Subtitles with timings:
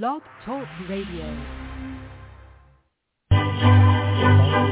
[0.00, 1.36] Blog Talk Radio.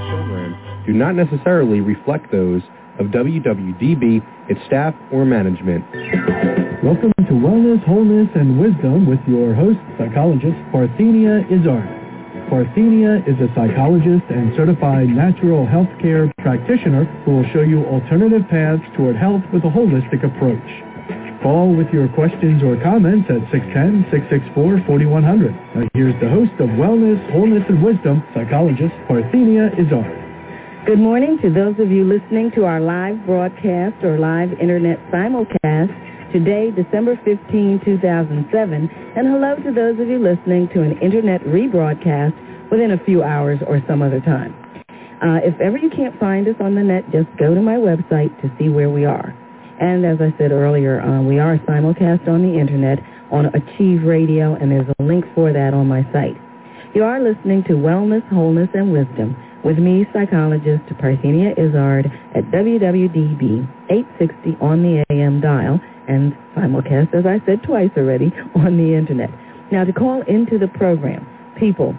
[0.08, 2.62] programs do not necessarily reflect those
[2.98, 5.85] of WWDB, its staff, or management.
[6.83, 12.48] Welcome to Wellness, Wholeness, and Wisdom with your host, psychologist Parthenia Izzard.
[12.48, 18.48] Parthenia is a psychologist and certified natural health care practitioner who will show you alternative
[18.48, 20.89] paths toward health with a holistic approach.
[21.42, 25.75] Call with your questions or comments at 610-664-4100.
[25.75, 30.18] Now here's the host of Wellness, Wholeness, and Wisdom, psychologist Parthenia Izzard.
[30.86, 35.92] Good morning to those of you listening to our live broadcast or live internet simulcast
[36.33, 42.70] today, December 15, 2007, and hello to those of you listening to an internet rebroadcast
[42.70, 44.55] within a few hours or some other time.
[45.22, 48.33] Uh, if ever you can't find us on the net, just go to my website
[48.41, 49.34] to see where we are.
[49.80, 52.98] And as I said earlier, uh, we are simulcast on the internet
[53.33, 56.36] on Achieve Radio, and there's a link for that on my site.
[56.94, 63.66] You are listening to Wellness, Wholeness, and Wisdom with me, psychologist Parthenia Izzard at WWDB
[63.88, 69.30] 860 on the AM dial and simulcast, as I said twice already, on the internet.
[69.72, 71.27] Now, to call into the program,
[71.58, 71.94] people,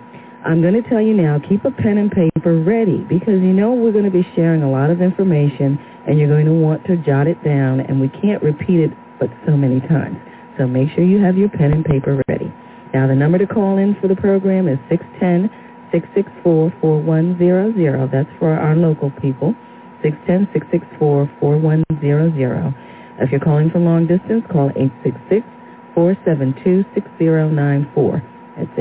[0.46, 3.74] I'm going to tell you now, keep a pen and paper ready because you know
[3.74, 6.98] we're going to be sharing a lot of information and you're going to want to
[6.98, 10.18] jot it down and we can't repeat it but so many times.
[10.58, 12.52] So make sure you have your pen and paper ready.
[12.94, 15.50] Now, the number to call in for the program is 610
[15.94, 18.12] 664-4100.
[18.12, 19.54] That's for our local people.
[20.04, 22.76] 610-664-4100.
[23.20, 24.72] If you're calling from long distance, call
[25.96, 28.24] 866-472-6094.
[28.58, 28.72] That's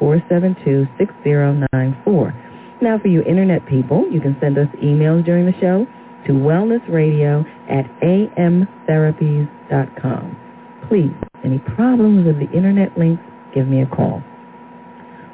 [0.00, 2.34] 866-472-6094.
[2.80, 5.86] Now for you internet people, you can send us emails during the show
[6.28, 10.36] to wellnessradio at amtherapies.com.
[10.88, 11.12] Please,
[11.42, 13.22] any problems with the internet links,
[13.54, 14.22] give me a call.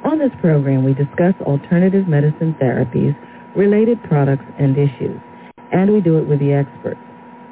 [0.05, 3.13] On this program, we discuss alternative medicine therapies,
[3.55, 5.19] related products, and issues.
[5.73, 7.01] And we do it with the experts.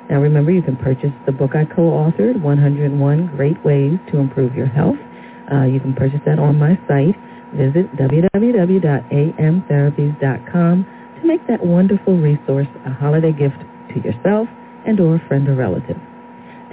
[0.10, 4.66] Now remember, you can purchase the book I co-authored, 101 Great Ways to Improve Your
[4.66, 4.98] Health.
[5.52, 7.16] Uh, you can purchase that on my site.
[7.54, 10.88] Visit www.amtherapies.com
[11.22, 13.60] to make that wonderful resource a holiday gift
[13.94, 14.48] to yourself
[14.88, 15.98] and or a friend or relative.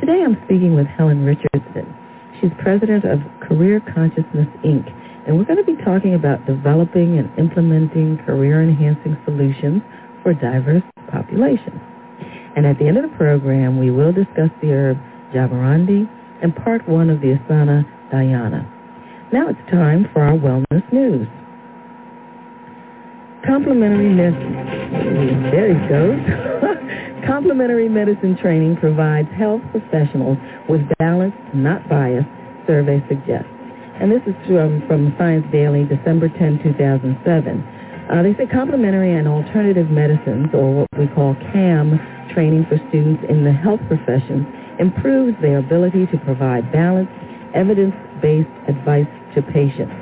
[0.00, 1.99] Today I'm speaking with Helen Richardson.
[2.40, 4.88] She's president of Career Consciousness, Inc.,
[5.26, 9.82] and we're going to be talking about developing and implementing career-enhancing solutions
[10.22, 11.80] for diverse populations.
[12.56, 14.98] And at the end of the program, we will discuss the herb
[15.34, 16.08] jaborandi
[16.42, 18.66] and part one of the asana dhyana.
[19.32, 21.28] Now it's time for our wellness news.
[23.46, 25.50] Complimentary medicine.
[25.52, 27.06] There he goes.
[27.26, 30.38] Complementary medicine training provides health professionals
[30.68, 32.28] with balanced, not biased,
[32.66, 33.50] survey suggests.
[34.00, 37.20] And this is from, from Science Daily, December 10, 2007.
[38.08, 42.00] Uh, they say complementary and alternative medicines, or what we call CAM,
[42.32, 44.46] training for students in the health professions
[44.78, 47.12] improves their ability to provide balanced,
[47.54, 49.92] evidence-based advice to patients.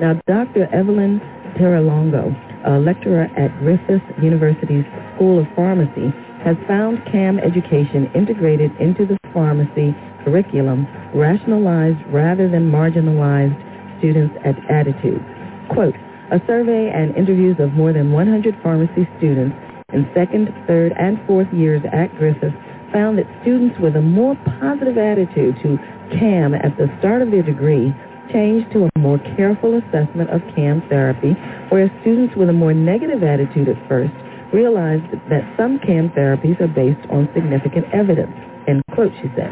[0.00, 0.68] Now, Dr.
[0.72, 1.20] Evelyn
[1.58, 2.30] Tiralongo,
[2.64, 4.84] a lecturer at Griffith University's
[5.16, 6.14] School of Pharmacy,
[6.44, 9.94] has found CAM education integrated into the pharmacy
[10.24, 13.56] curriculum, rationalized rather than marginalized
[13.98, 14.34] students'
[14.70, 15.24] attitudes.
[15.70, 15.94] Quote,
[16.32, 19.56] a survey and interviews of more than 100 pharmacy students
[19.92, 22.54] in second, third, and fourth years at Griffith
[22.92, 25.78] found that students with a more positive attitude to
[26.18, 27.94] CAM at the start of their degree
[28.32, 31.34] changed to a more careful assessment of CAM therapy,
[31.68, 34.14] whereas students with a more negative attitude at first
[34.52, 38.32] realized that some CAM therapies are based on significant evidence.
[38.68, 39.50] End quote, she said.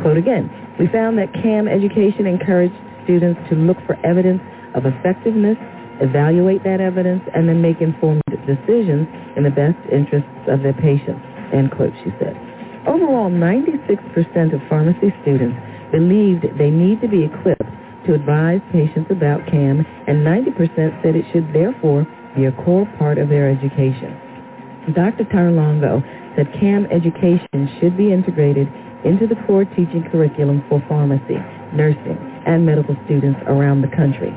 [0.00, 4.42] Quote again, we found that CAM education encouraged students to look for evidence
[4.74, 5.56] of effectiveness,
[6.00, 11.22] evaluate that evidence, and then make informed decisions in the best interests of their patients.
[11.52, 12.36] End quote, she said.
[12.86, 15.56] Overall, 96% of pharmacy students
[15.90, 17.66] believed they need to be equipped
[18.06, 22.06] to advise patients about CAM, and 90% said it should therefore
[22.36, 24.14] be a core part of their education.
[24.94, 25.24] Dr.
[25.24, 26.02] Tiralongo
[26.36, 28.68] said CAM education should be integrated
[29.04, 31.38] into the core teaching curriculum for pharmacy,
[31.72, 34.30] nursing, and medical students around the country.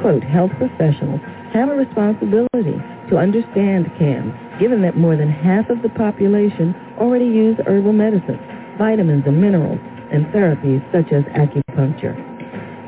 [0.00, 1.20] Quote, health professionals
[1.54, 2.74] have a responsibility
[3.10, 8.40] to understand CAM, given that more than half of the population already use herbal medicines,
[8.78, 9.78] vitamins and minerals,
[10.10, 12.18] and therapies such as acupuncture.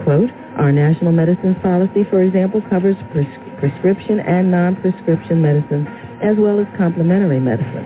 [0.03, 3.27] Quote, our national medicines policy, for example, covers pres-
[3.59, 5.87] prescription and non-prescription medicines
[6.25, 7.85] as well as complementary medicine.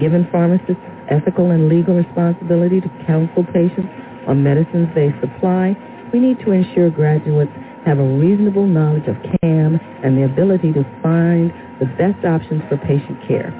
[0.00, 0.80] Given pharmacists
[1.10, 3.92] ethical and legal responsibility to counsel patients
[4.26, 5.76] on medicines they supply,
[6.12, 7.52] we need to ensure graduates
[7.84, 12.76] have a reasonable knowledge of CAM and the ability to find the best options for
[12.78, 13.52] patient care.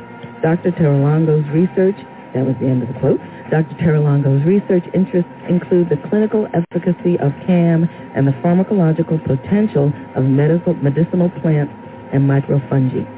[0.43, 0.72] Dr.
[0.72, 1.96] Tiralongo's research,
[2.34, 3.20] that was the end of the quote,
[3.50, 3.75] Dr.
[3.76, 11.31] Tiralongo's research interests include the clinical efficacy of CAM and the pharmacological potential of medicinal
[11.40, 11.72] plants
[12.12, 13.18] and microfungi.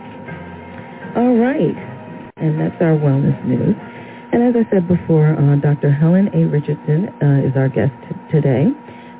[1.16, 1.74] All right,
[2.36, 3.74] and that's our wellness news.
[4.32, 5.90] And as I said before, uh, Dr.
[5.90, 6.46] Helen A.
[6.46, 8.66] Richardson uh, is our guest t- today.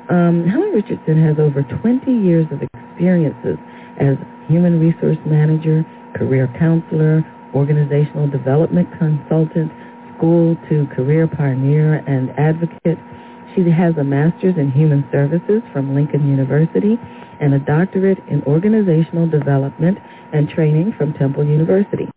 [0.09, 3.57] Um, Helen Richardson has over 20 years of experiences
[3.99, 4.15] as
[4.47, 5.83] human resource manager,
[6.15, 9.69] career counselor, organizational development consultant,
[10.15, 12.99] school to career pioneer and advocate.
[13.55, 16.97] She has a master's in human services from Lincoln University
[17.41, 19.97] and a doctorate in organizational development
[20.31, 22.07] and training from Temple University.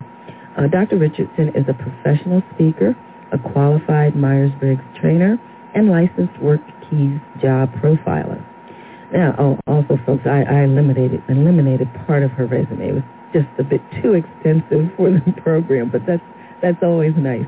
[0.57, 0.99] Uh, Dr.
[0.99, 2.95] Richardson is a professional speaker,
[3.33, 5.39] a qualified Myers-Briggs trainer,
[5.75, 8.45] and licensed Work Keys job profiler.
[9.13, 12.89] Now, oh, also, folks, I, I eliminated eliminated part of her resume.
[12.89, 13.03] It was
[13.33, 16.23] just a bit too extensive for the program, but that's
[16.63, 17.47] that's always nice.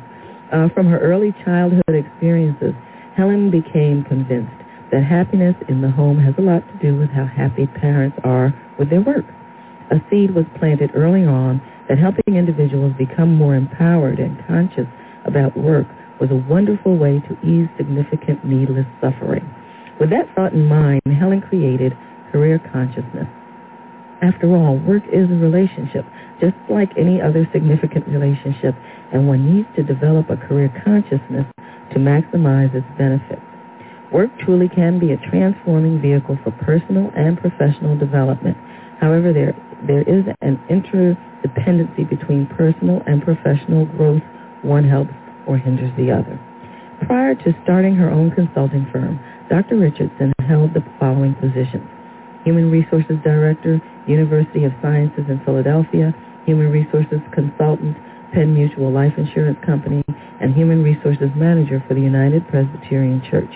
[0.52, 2.74] Uh, from her early childhood experiences,
[3.16, 4.52] Helen became convinced
[4.92, 8.52] that happiness in the home has a lot to do with how happy parents are
[8.78, 9.24] with their work.
[9.90, 14.86] A seed was planted early on that helping individuals become more empowered and conscious
[15.24, 15.86] about work
[16.20, 19.48] was a wonderful way to ease significant needless suffering.
[19.98, 21.96] With that thought in mind, Helen created
[22.32, 23.28] Career Consciousness.
[24.22, 26.06] After all, work is a relationship,
[26.40, 28.74] just like any other significant relationship,
[29.12, 31.46] and one needs to develop a career consciousness
[31.92, 33.42] to maximize its benefits.
[34.12, 38.56] Work truly can be a transforming vehicle for personal and professional development.
[39.00, 39.54] However, there,
[39.86, 44.22] there is an interdependency between personal and professional growth.
[44.62, 45.12] One helps
[45.46, 46.40] or hinders the other.
[47.06, 49.20] Prior to starting her own consulting firm,
[49.50, 49.76] Dr.
[49.76, 51.86] Richardson held the following positions.
[52.44, 56.14] Human Resources Director, University of Sciences in Philadelphia,
[56.44, 57.96] Human Resources Consultant,
[58.32, 60.04] Penn Mutual Life Insurance Company,
[60.40, 63.50] and Human Resources Manager for the United Presbyterian Church.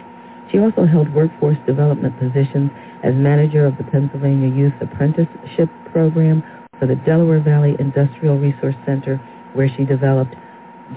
[0.50, 2.70] She also held workforce development positions
[3.04, 6.42] as manager of the Pennsylvania Youth Apprenticeship Program
[6.78, 9.20] for the Delaware Valley Industrial Resource Center,
[9.54, 10.34] where she developed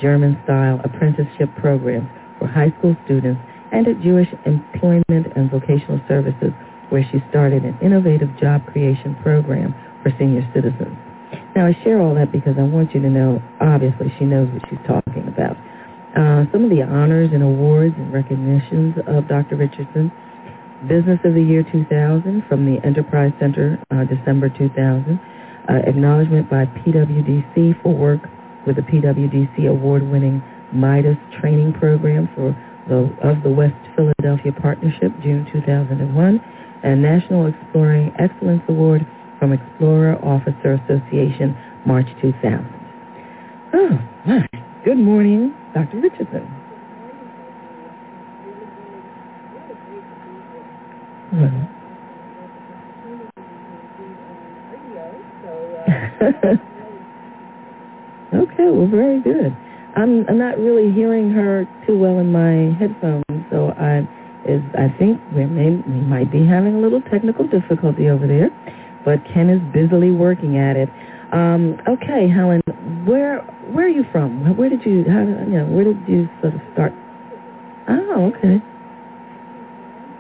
[0.02, 3.40] German-style apprenticeship programs for high school students,
[3.72, 6.54] and at Jewish Employment and Vocational Services,
[6.94, 9.74] where she started an innovative job creation program
[10.04, 10.94] for senior citizens.
[11.56, 14.62] Now, I share all that because I want you to know, obviously, she knows what
[14.70, 15.58] she's talking about.
[16.14, 19.56] Uh, some of the honors and awards and recognitions of Dr.
[19.56, 20.14] Richardson.
[20.88, 25.20] Business of the Year 2000 from the Enterprise Center, uh, December 2000.
[25.68, 28.22] Uh, acknowledgement by PWDC for work
[28.68, 32.54] with the PWDC award-winning Midas training program for
[32.88, 36.42] the, of the West Philadelphia Partnership, June 2001.
[36.84, 39.08] And National Exploring Excellence Award
[39.40, 42.70] from Explorer Officer Association, March 2000.
[43.74, 44.48] Oh, my.
[44.86, 46.02] Good morning, Dr.
[46.02, 46.46] Richardson.
[58.34, 59.56] okay, well, very good.
[59.96, 64.08] I'm, I'm not really hearing her too well in my headphones, so I
[64.48, 68.50] is I think we may we might be having a little technical difficulty over there,
[69.06, 70.90] but Ken is busily working at it.
[71.32, 72.62] Um, okay, Helen,
[73.06, 74.56] where where are you from?
[74.56, 76.94] Where did you how you know where did you sort of start?
[77.90, 78.62] Oh, okay.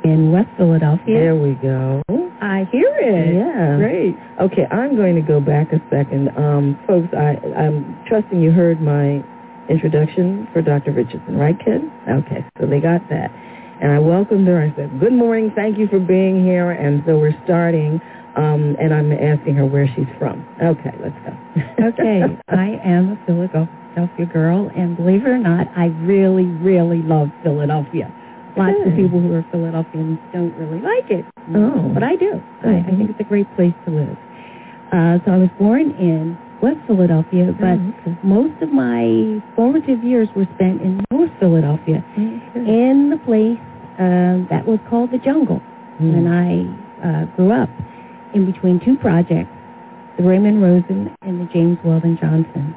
[0.03, 1.17] in West Philadelphia.
[1.19, 2.01] There we go.
[2.41, 3.35] I hear it.
[3.35, 3.77] Yeah.
[3.77, 4.15] Great.
[4.41, 6.29] Okay, I'm going to go back a second.
[6.37, 9.23] Um, folks, I, I'm trusting you heard my
[9.69, 10.91] introduction for Dr.
[10.91, 11.81] Richardson, right, kid?
[12.09, 13.31] Okay, so they got that.
[13.83, 14.61] And I welcomed her.
[14.63, 16.71] I said, good morning, thank you for being here.
[16.71, 17.99] And so we're starting,
[18.37, 20.47] um, and I'm asking her where she's from.
[20.63, 21.35] Okay, let's go.
[21.91, 27.27] okay, I am a Philadelphia girl, and believe it or not, I really, really love
[27.43, 28.07] Philadelphia.
[28.55, 28.87] Lots Good.
[28.87, 31.91] of people who are Philadelphians don't really like it, Oh.
[31.93, 32.39] but I do.
[32.63, 34.15] I, I think it's a great place to live.
[34.95, 38.17] Uh, so I was born in West Philadelphia, but Oh, okay.
[38.23, 42.63] most of my formative years were spent in North Philadelphia, Okay.
[42.63, 43.59] in the place
[43.99, 45.59] um, that was called the Jungle.
[45.97, 46.15] Hmm.
[46.15, 47.69] And I uh, grew up
[48.33, 49.51] in between two projects,
[50.17, 52.75] the Raymond Rosen and the James Weldon Johnson.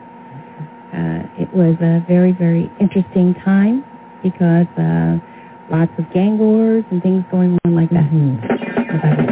[0.93, 3.85] Uh, it was a very, very interesting time
[4.23, 5.19] because uh,
[5.71, 8.09] lots of gang wars and things going on like that.
[8.11, 8.41] Mhm.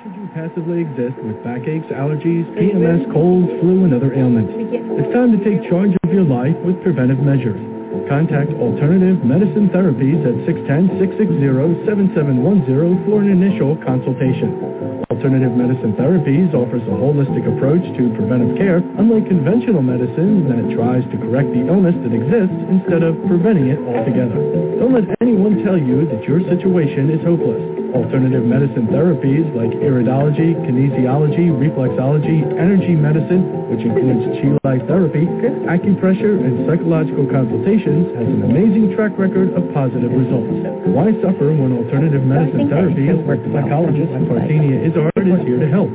[0.02, 4.54] Should you passively exist with backaches, allergies, PMS, colds, flu, and other ailments?
[4.54, 7.58] It's time to take charge of your life with preventive measures.
[8.06, 15.02] Contact Alternative Medicine Therapies at 610-660-7710 for an initial consultation.
[15.10, 21.02] Alternative Medicine Therapies offers a holistic approach to preventive care, unlike conventional medicine that tries
[21.10, 24.38] to correct the illness that exists instead of preventing it altogether.
[24.78, 27.77] Don't let anyone tell you that your situation is hopeless.
[27.94, 35.24] Alternative medicine therapies like iridology, kinesiology, reflexology, energy medicine, which includes chi life therapy,
[35.64, 40.52] acupressure, and psychological consultations, has an amazing track record of positive results.
[40.92, 44.48] Why suffer when alternative medicine therapy it works well psychologist on the website.
[44.48, 45.90] Parthenia Izzard is here to help.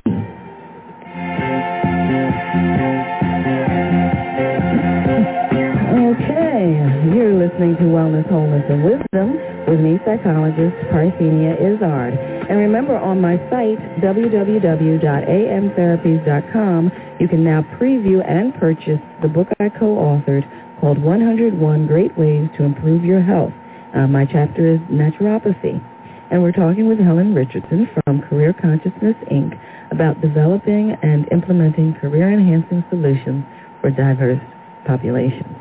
[6.14, 12.14] Okay, you're listening to Wellness, Wholeness, and Wisdom with me, psychologist Parthenia Izzard.
[12.48, 19.70] And remember, on my site, www.amtherapies.com, you can now preview and purchase the book I
[19.70, 20.48] co-authored
[20.80, 23.52] called 101 Great Ways to Improve Your Health.
[23.96, 25.84] Uh, my chapter is Naturopathy.
[26.30, 29.58] And we're talking with Helen Richardson from Career Consciousness, Inc.
[29.90, 33.44] about developing and implementing career-enhancing solutions
[33.80, 34.38] for diverse
[34.86, 35.56] populations.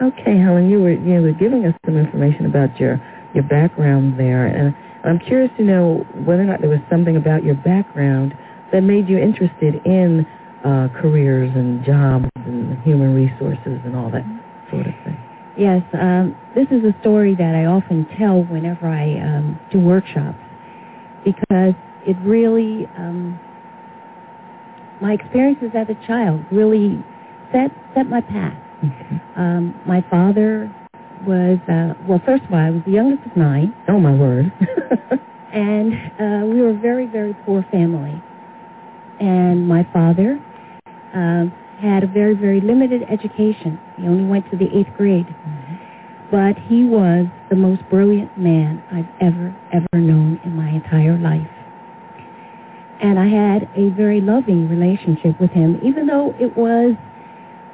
[0.00, 3.02] Okay, Helen, you were you were giving us some information about your
[3.38, 7.44] your background there, and I'm curious to know whether or not there was something about
[7.44, 8.34] your background
[8.72, 10.26] that made you interested in
[10.64, 14.26] uh, careers and jobs and human resources and all that
[14.70, 15.16] sort of thing.
[15.56, 20.38] Yes, um, this is a story that I often tell whenever I um, do workshops
[21.24, 21.74] because
[22.06, 23.38] it really, um,
[25.00, 27.04] my experiences as a child really
[27.52, 28.58] set set my path.
[28.78, 29.22] Okay.
[29.36, 30.74] Um, my father
[31.22, 34.52] was, uh, well, first of all, I was the youngest of nine, Oh my word.
[35.52, 38.22] and uh, we were a very, very poor family.
[39.20, 40.38] And my father
[41.14, 43.80] um, had a very, very limited education.
[43.96, 45.26] He only went to the eighth grade.
[46.30, 51.48] But he was the most brilliant man I've ever, ever known in my entire life.
[53.00, 56.94] And I had a very loving relationship with him, even though it was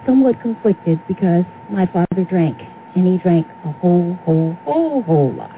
[0.07, 2.59] somewhat conflicted because my father drank,
[2.95, 5.51] and he drank a whole, whole, whole, whole lot.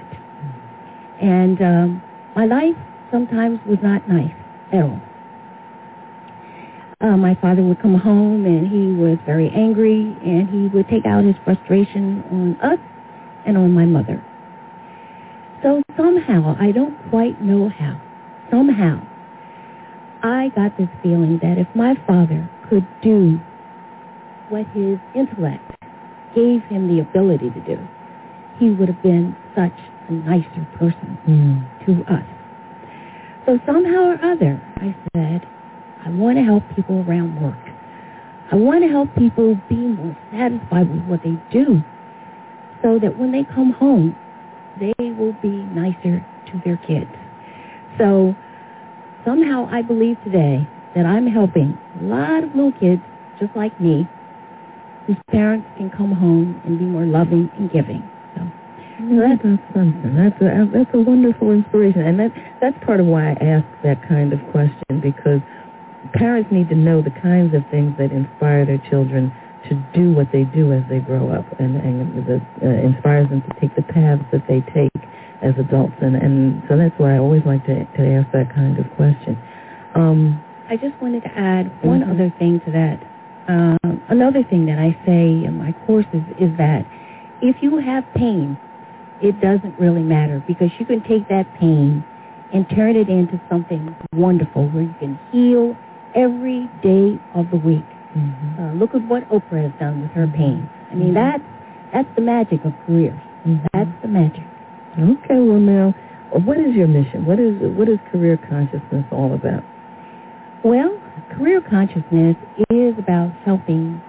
[1.20, 2.02] And um,
[2.34, 2.76] my life
[3.10, 4.34] sometimes was not nice
[4.72, 5.00] at all.
[7.00, 11.04] Uh, my father would come home and he was very angry and he would take
[11.04, 12.78] out his frustration on us
[13.46, 14.24] and on my mother.
[15.62, 18.00] So somehow, I don't quite know how,
[18.50, 19.06] somehow,
[20.22, 23.38] I got this feeling that if my father could do
[24.48, 25.75] what his intellect
[26.36, 27.88] gave him the ability to do,
[28.60, 29.72] he would have been such
[30.08, 31.86] a nicer person mm.
[31.86, 32.24] to us.
[33.46, 35.48] So somehow or other, I said,
[36.04, 37.58] I want to help people around work.
[38.52, 41.82] I want to help people be more satisfied with what they do
[42.82, 44.14] so that when they come home,
[44.78, 47.10] they will be nicer to their kids.
[47.98, 48.36] So
[49.24, 53.02] somehow I believe today that I'm helping a lot of little kids
[53.40, 54.08] just like me
[55.06, 58.02] whose parents can come home and be more loving and giving.
[58.34, 58.42] So,
[58.98, 60.14] so that's, that's something.
[60.16, 62.02] That's a, that's a wonderful inspiration.
[62.02, 65.40] And that, that's part of why I ask that kind of question because
[66.14, 69.32] parents need to know the kinds of things that inspire their children
[69.68, 73.42] to do what they do as they grow up and, and that uh, inspires them
[73.42, 74.94] to take the paths that they take
[75.42, 75.94] as adults.
[76.00, 79.38] And, and so that's why I always like to, to ask that kind of question.
[79.94, 82.10] Um, I just wanted to add one mm-hmm.
[82.10, 82.98] other thing to that.
[83.48, 86.86] Um, another thing that I say in my courses is that
[87.42, 88.58] if you have pain,
[89.22, 92.04] it doesn't really matter because you can take that pain
[92.52, 95.76] and turn it into something wonderful where you can heal
[96.14, 97.84] every day of the week.
[98.16, 98.62] Mm-hmm.
[98.62, 100.68] Uh, look at what Oprah has done with her pain.
[100.90, 101.14] I mean, mm-hmm.
[101.14, 101.44] that's,
[101.92, 103.18] that's the magic of careers.
[103.46, 103.66] Mm-hmm.
[103.72, 104.44] That's the magic.
[104.98, 105.94] Okay, well now,
[106.32, 107.26] what is your mission?
[107.26, 109.62] What is, what is career consciousness all about?
[110.64, 110.98] Well,
[111.34, 112.36] career consciousness
[112.70, 114.00] is about helping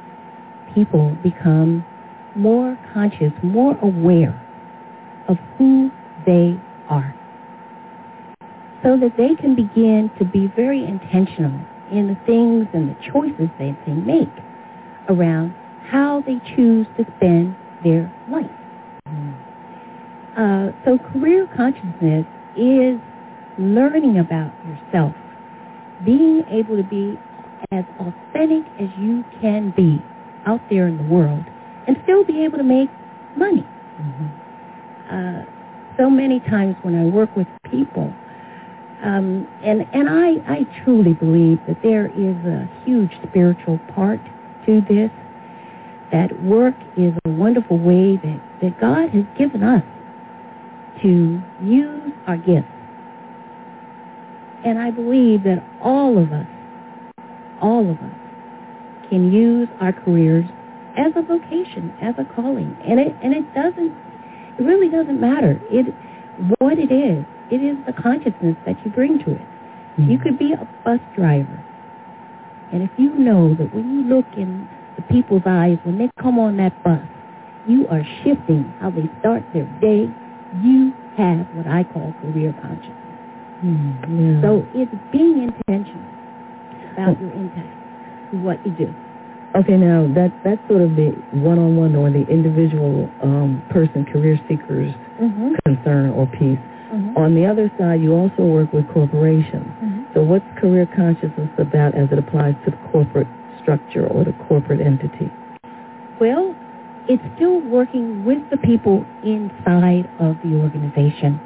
[0.73, 1.85] people become
[2.35, 4.43] more conscious, more aware
[5.27, 5.89] of who
[6.25, 6.59] they
[6.89, 7.15] are
[8.83, 11.59] so that they can begin to be very intentional
[11.91, 14.29] in the things and the choices that they make
[15.09, 15.53] around
[15.89, 18.49] how they choose to spend their life.
[20.37, 22.99] Uh, so career consciousness is
[23.57, 25.15] learning about yourself,
[26.05, 27.17] being able to be
[27.71, 30.01] as authentic as you can be
[30.45, 31.43] out there in the world
[31.87, 32.89] and still be able to make
[33.35, 33.65] money.
[33.99, 34.27] Mm-hmm.
[35.09, 35.45] Uh,
[35.97, 38.13] so many times when I work with people,
[39.03, 44.19] um, and and I, I truly believe that there is a huge spiritual part
[44.65, 45.11] to this,
[46.11, 49.83] that work is a wonderful way that, that God has given us
[51.01, 52.67] to use our gifts.
[54.67, 56.45] And I believe that all of us,
[57.61, 58.17] all of us,
[59.09, 60.43] can use our careers
[60.97, 62.75] as a vocation, as a calling.
[62.83, 63.95] And it and it doesn't
[64.59, 65.57] it really doesn't matter.
[65.71, 65.87] It
[66.59, 67.23] what it is.
[67.49, 69.47] It is the consciousness that you bring to it.
[69.95, 70.11] Mm-hmm.
[70.11, 71.63] You could be a bus driver.
[72.73, 76.39] And if you know that when you look in the people's eyes, when they come
[76.39, 77.07] on that bus,
[77.69, 80.11] you are shifting how they start their day,
[80.61, 82.96] you have what I call career consciousness.
[83.63, 84.35] Mm-hmm.
[84.35, 84.41] Yeah.
[84.41, 86.05] So it's being intentional
[86.93, 87.77] about your impact
[88.33, 88.93] what you do.
[89.55, 94.93] Okay, now that that's sort of the one-on-one or the individual um, person, career seekers
[95.21, 95.55] mm-hmm.
[95.65, 96.59] concern or piece.
[96.91, 97.17] Mm-hmm.
[97.17, 99.65] On the other side, you also work with corporations.
[99.81, 100.03] Mm-hmm.
[100.13, 103.27] So what's career consciousness about as it applies to the corporate
[103.61, 105.31] structure or the corporate entity?
[106.19, 106.55] Well,
[107.07, 111.39] it's still working with the people inside of the organization,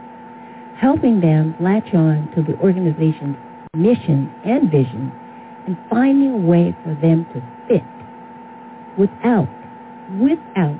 [0.82, 3.38] helping them latch on to the organization's
[3.76, 5.12] mission and vision
[5.68, 7.86] and finding a way for them to fit
[8.98, 9.48] without,
[10.20, 10.80] without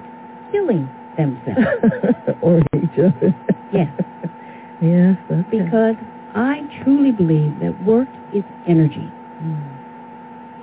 [0.52, 1.62] killing themselves.
[2.42, 3.34] or each other.
[3.72, 3.88] yes.
[4.82, 5.62] Yes, okay.
[5.62, 5.94] Because
[6.34, 9.14] I truly believe that work is energy.
[9.44, 9.62] Mm.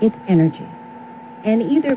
[0.02, 0.66] It's energy.
[1.44, 1.94] And either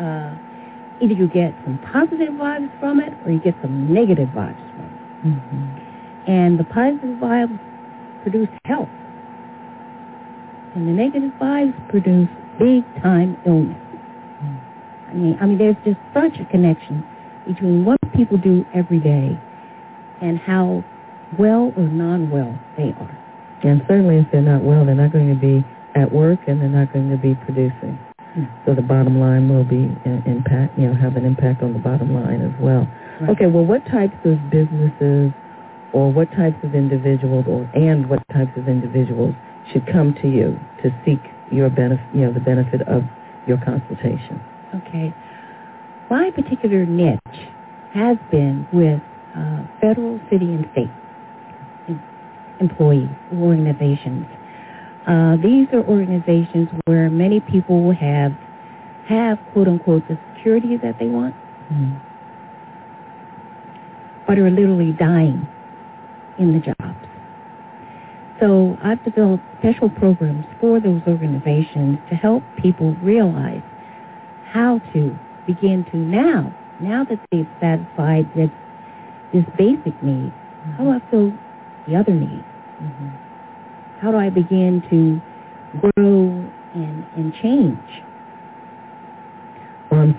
[0.00, 4.56] uh, either you get some positive vibes from it or you get some negative vibes
[4.72, 5.26] from it.
[5.26, 5.79] Mm-hmm.
[6.30, 7.58] And the positive vibes
[8.22, 8.88] produce health.
[10.76, 13.76] And the negative vibes produce big time illness.
[15.08, 17.04] I mean, I mean, there's just such a connection
[17.48, 19.36] between what people do every day
[20.22, 20.84] and how
[21.36, 23.18] well or non-well they are.
[23.64, 25.66] And certainly if they're not well, they're not going to be
[25.96, 27.98] at work and they're not going to be producing.
[28.34, 28.44] Hmm.
[28.66, 31.80] So the bottom line will be an impact, you know, have an impact on the
[31.80, 32.86] bottom line as well.
[33.20, 33.30] Right.
[33.30, 35.32] Okay, well, what types of businesses
[35.92, 39.34] or what types of individuals or and what types of individuals
[39.72, 43.02] should come to you to seek your benefit, you know, the benefit of
[43.46, 44.40] your consultation?
[44.74, 45.14] Okay.
[46.08, 47.18] My particular niche
[47.92, 49.00] has been with
[49.36, 50.90] uh, federal, city, and state
[52.60, 54.26] employees, organizations.
[55.06, 58.32] Uh, these are organizations where many people have
[59.08, 61.34] have quote unquote the security that they want,
[61.72, 61.96] mm-hmm.
[64.26, 65.48] but are literally dying
[66.40, 67.06] in the jobs.
[68.40, 73.62] So I've developed special programs for those organizations to help people realize
[74.50, 78.50] how to begin to now, now that they've satisfied this,
[79.32, 80.72] this basic need, mm-hmm.
[80.72, 81.32] how do I fill
[81.86, 82.44] the other need?
[82.82, 83.08] Mm-hmm.
[84.00, 85.20] How do I begin to
[85.78, 88.02] grow and, and change?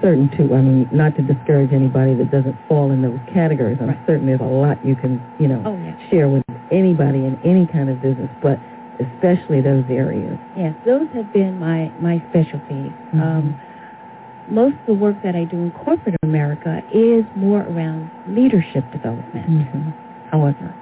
[0.02, 0.54] Certain too.
[0.54, 3.78] I mean, not to discourage anybody that doesn't fall in those categories.
[3.80, 4.00] I'm right.
[4.08, 5.96] certain there's a lot you can, you know, oh, yeah.
[6.10, 8.58] share with anybody in any kind of business, but
[9.00, 10.38] especially those areas.
[10.58, 12.92] Yes, those have been my my specialties.
[13.14, 13.22] Mm-hmm.
[13.22, 13.60] Um,
[14.50, 19.50] most of the work that I do in corporate America is more around leadership development.
[19.50, 19.90] Mm-hmm.
[20.30, 20.74] However,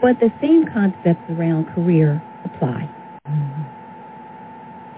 [0.00, 2.88] but the same concepts around career apply.
[3.26, 3.62] Mm-hmm.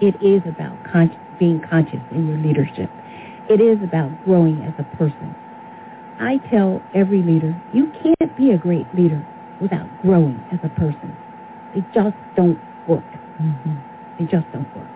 [0.05, 2.89] It is about con- being conscious in your leadership.
[3.51, 5.35] It is about growing as a person.
[6.21, 9.19] I tell every leader, you can't be a great leader
[9.59, 11.13] without growing as a person.
[11.75, 13.03] They just don't work.
[13.41, 13.75] Mm-hmm.
[14.17, 14.87] They just don't work.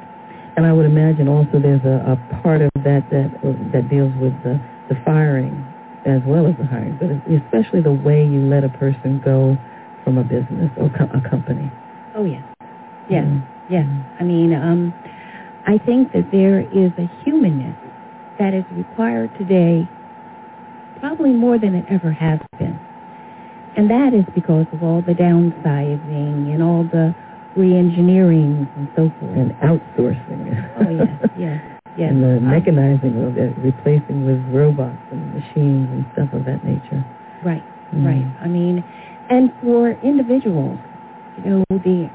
[0.55, 3.27] And I would imagine also there's a, a part of that that
[3.73, 4.55] that deals with the,
[4.87, 5.51] the firing
[6.05, 9.57] as well as the hiring, but especially the way you let a person go
[10.05, 11.69] from a business or co- a company.
[12.15, 12.45] Oh yes,
[13.09, 13.73] yes, mm-hmm.
[13.73, 13.85] yes.
[14.17, 14.93] I mean, um,
[15.67, 17.75] I think that there is a humanness
[18.39, 19.87] that is required today,
[20.99, 22.79] probably more than it ever has been.
[23.77, 27.13] And that is because of all the downsizing and all the
[27.55, 29.37] re-engineering and so forth.
[29.37, 30.51] And outsourcing.
[30.79, 31.61] Oh, yes, yes,
[31.97, 32.11] yes.
[32.11, 37.03] And the mechanizing of it, replacing with robots and machines and stuff of that nature.
[37.43, 38.25] Right, mm right.
[38.41, 38.83] I mean,
[39.29, 40.79] and for individuals,
[41.37, 42.09] you know, the,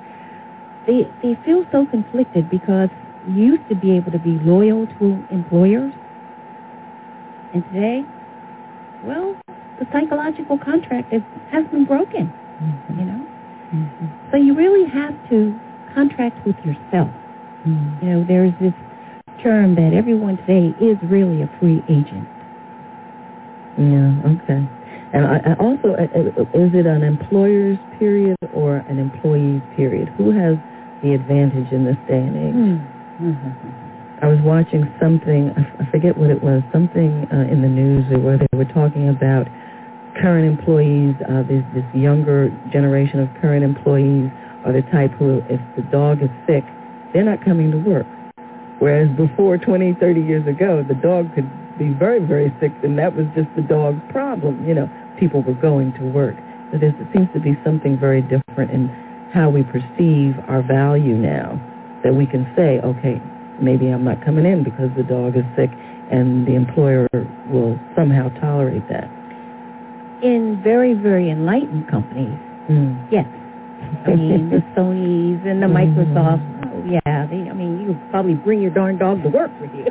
[0.87, 2.89] they, they feel so conflicted because
[3.29, 5.93] you used to be able to be loyal to employers
[7.53, 8.05] and today,
[9.05, 9.35] well,
[9.79, 12.27] the psychological contract is, has been broken,
[12.63, 12.99] mm-hmm.
[12.99, 13.27] you know?
[13.75, 14.31] Mm-hmm.
[14.31, 15.59] So you really have to
[15.95, 17.11] contract with yourself.
[17.67, 18.05] Mm-hmm.
[18.05, 18.75] You know, there's this
[19.43, 22.29] term that everyone today is really a free agent.
[23.79, 24.69] Yeah, okay.
[25.13, 30.09] And I, I also, uh, uh, is it an employer's period or an employee's period?
[30.19, 30.57] Who has
[31.03, 32.55] the advantage in this day and age?
[34.23, 38.37] I was watching something, I forget what it was, something uh, in the news where
[38.37, 39.49] they were talking about
[40.21, 44.29] current employees, uh, this, this younger generation of current employees
[44.67, 46.65] are the type who, if the dog is sick,
[47.15, 48.07] they're not coming to work.
[48.79, 53.17] Whereas before 20, 30 years ago, the dog could be very, very sick, and that
[53.17, 54.69] was just the dog's problem.
[54.69, 56.37] You know, people were going to work.
[56.73, 58.89] So there seems to be something very different in
[59.33, 61.57] how we perceive our value now
[62.05, 63.21] that we can say, okay,
[63.61, 65.71] maybe I'm not coming in because the dog is sick
[66.11, 67.09] and the employer
[67.51, 69.09] will somehow tolerate that.
[70.23, 72.37] In very, very enlightened companies,
[72.69, 72.93] mm.
[73.11, 73.27] yes.
[74.07, 75.97] I mean, the Sonys and the mm-hmm.
[75.97, 79.71] Microsofts, oh yeah, they, I mean, you probably bring your darn dog to work with
[79.73, 79.85] you.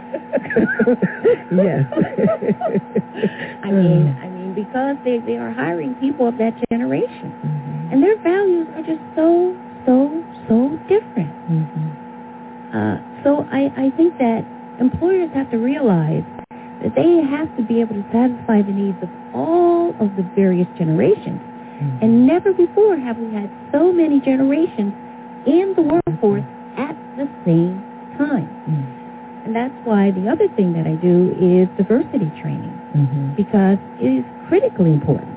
[1.55, 1.85] yes.
[3.63, 7.31] I mean, I mean, because they, they are hiring people of that generation.
[7.31, 7.93] Mm-hmm.
[7.93, 11.33] And their values are just so, so, so different.
[11.49, 11.89] Mm-hmm.
[12.69, 14.45] Uh, so I, I think that
[14.79, 16.23] employers have to realize
[16.81, 20.67] that they have to be able to satisfy the needs of all of the various
[20.77, 21.39] generations.
[21.39, 22.03] Mm-hmm.
[22.03, 24.93] And never before have we had so many generations
[25.45, 26.43] in the workforce
[26.77, 27.83] at the same
[28.17, 28.47] time.
[28.67, 29.45] Mm-hmm.
[29.45, 33.35] And that's why the other thing that I do is diversity training mm-hmm.
[33.35, 35.35] because it is critically important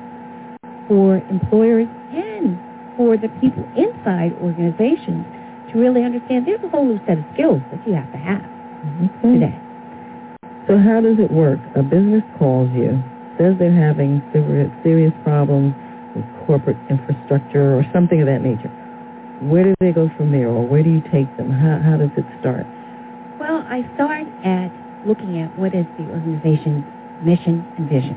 [0.87, 2.59] for employers and
[2.95, 5.25] for the people inside organizations
[5.73, 8.41] to really understand there's a whole new set of skills that you have to have
[8.41, 9.33] mm-hmm.
[9.33, 9.57] today.
[10.69, 11.59] So how does it work?
[11.75, 13.01] A business calls you,
[13.37, 15.73] says they're having serious problems
[16.15, 18.71] with corporate infrastructure or something of that nature.
[19.41, 21.51] Where do they go from there, or where do you take them?
[21.51, 22.65] How, how does it start?
[23.41, 24.71] Well, I start at
[25.05, 26.85] looking at what is the organization's
[27.25, 28.15] mission and vision.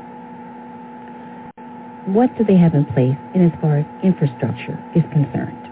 [2.13, 5.66] What do they have in place in as far as infrastructure is concerned?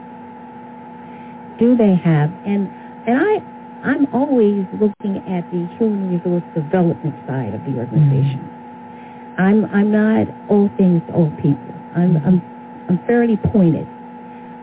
[1.59, 2.29] Do they have?
[2.45, 2.69] And
[3.07, 3.41] and I
[3.87, 8.41] I'm always looking at the human resource development side of the organization.
[8.41, 9.41] Mm-hmm.
[9.41, 11.73] I'm I'm not all things to all people.
[11.95, 12.41] I'm I'm
[12.89, 13.87] I'm fairly pointed.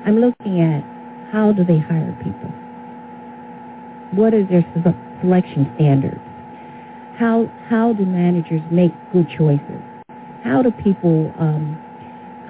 [0.07, 0.83] I'm looking at
[1.33, 2.51] how do they hire people?
[4.13, 4.65] What are their
[5.23, 6.21] selection standards?
[7.19, 9.83] How how do managers make good choices?
[10.43, 11.79] How do people um,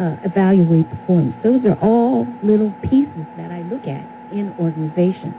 [0.01, 1.35] uh, evaluate performance.
[1.43, 4.03] Those are all little pieces that I look at
[4.33, 5.35] in organizations.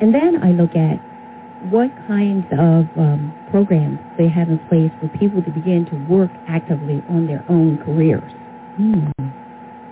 [0.00, 0.98] And then I look at
[1.70, 6.30] what kinds of um, programs they have in place for people to begin to work
[6.48, 8.32] actively on their own careers.
[8.76, 9.06] Hmm.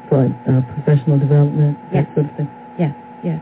[0.08, 2.06] For uh, professional development, yes.
[2.06, 2.50] that sort of thing?
[2.76, 3.40] Yes, yes.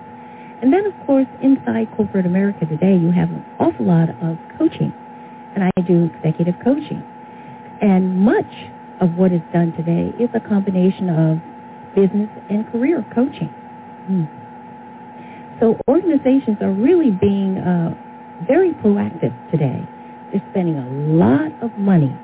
[0.61, 4.93] And then, of course, inside corporate America today, you have an awful lot of coaching.
[5.55, 7.03] And I do executive coaching.
[7.81, 8.51] And much
[9.01, 11.39] of what is done today is a combination of
[11.95, 13.53] business and career coaching.
[14.11, 14.29] Mm.
[15.61, 17.95] So organizations are really being uh,
[18.47, 19.87] very proactive today.
[20.33, 22.15] They're spending a lot of money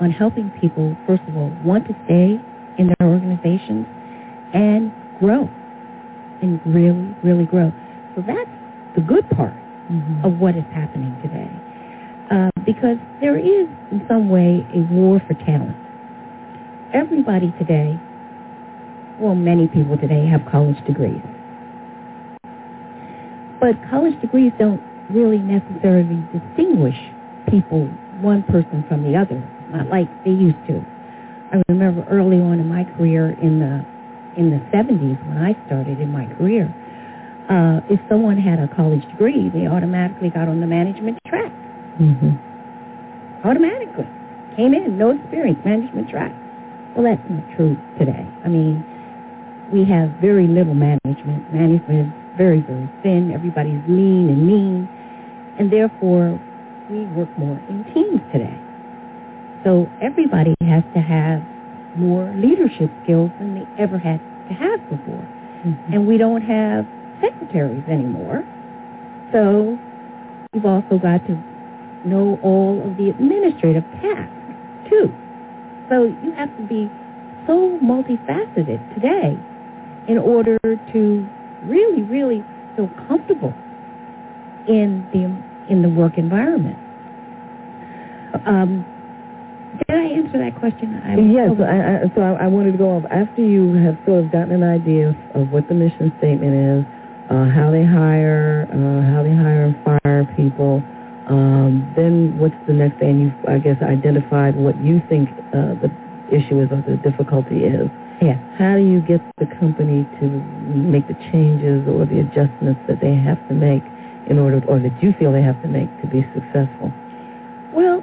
[0.00, 2.38] on helping people, first of all, want to stay
[2.78, 3.86] in their organizations
[4.54, 5.48] and grow
[6.42, 7.72] and really, really grow.
[8.14, 8.50] So that's
[8.94, 9.54] the good part
[9.90, 10.24] mm-hmm.
[10.24, 11.50] of what is happening today.
[12.30, 15.76] Uh, because there is, in some way, a war for talent.
[16.92, 17.98] Everybody today,
[19.20, 21.22] well, many people today have college degrees.
[23.60, 26.96] But college degrees don't really necessarily distinguish
[27.48, 27.86] people,
[28.20, 30.84] one person from the other, not like they used to.
[31.52, 33.84] I remember early on in my career in the
[34.36, 36.68] in the 70s when I started in my career,
[37.48, 41.50] uh, if someone had a college degree, they automatically got on the management track.
[41.96, 42.36] Mm-hmm.
[43.48, 44.08] Automatically.
[44.56, 46.32] Came in, no experience, management track.
[46.94, 48.28] Well, that's not true today.
[48.44, 48.84] I mean,
[49.72, 51.52] we have very little management.
[51.52, 53.32] Management is very, very thin.
[53.32, 54.88] Everybody's lean and mean.
[55.58, 56.38] And therefore,
[56.90, 58.56] we work more in teams today.
[59.64, 61.42] So everybody has to have
[61.96, 65.26] more leadership skills than they ever had to have before.
[65.66, 65.92] Mm-hmm.
[65.92, 66.86] And we don't have
[67.20, 68.44] secretaries anymore.
[69.32, 69.78] So
[70.52, 71.34] you've also got to
[72.04, 74.32] know all of the administrative tasks,
[74.88, 75.10] too.
[75.88, 76.90] So you have to be
[77.46, 79.38] so multifaceted today
[80.08, 81.28] in order to
[81.64, 82.44] really, really
[82.76, 83.54] feel comfortable
[84.68, 86.78] in the in the work environment.
[88.46, 88.84] Um,
[89.78, 91.00] did I answer that question?
[91.04, 91.50] I yes.
[91.56, 94.32] So I, I, so I, I wanted to go off after you have sort of
[94.32, 96.84] gotten an idea of, of what the mission statement is,
[97.30, 100.82] uh, how they hire, uh, how they hire and fire people.
[101.28, 103.18] Um, then what's the next thing?
[103.18, 105.90] You've, I guess, identified what you think uh, the
[106.30, 107.90] issue is or the difficulty is.
[108.22, 108.38] Yeah.
[108.56, 110.26] How do you get the company to
[110.72, 113.82] make the changes or the adjustments that they have to make
[114.28, 116.90] in order, or that you feel they have to make to be successful?
[117.74, 118.02] Well,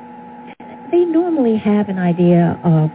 [0.92, 2.92] they normally have an idea of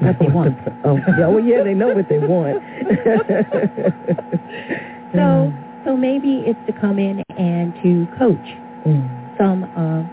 [0.00, 0.56] what they want.
[0.84, 2.62] oh, yeah, well, yeah, they know what they want.
[5.14, 5.52] so,
[5.84, 8.56] so maybe it's to come in and to coach
[8.88, 9.36] mm.
[9.36, 10.06] some of